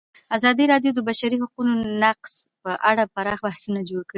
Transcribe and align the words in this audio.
ازادي 0.35 0.63
راډیو 0.71 0.91
د 0.93 0.95
د 0.97 0.99
بشري 1.09 1.37
حقونو 1.43 1.73
نقض 2.01 2.33
په 2.61 2.71
اړه 2.89 3.03
پراخ 3.13 3.39
بحثونه 3.45 3.79
جوړ 3.89 4.01
کړي. 4.05 4.09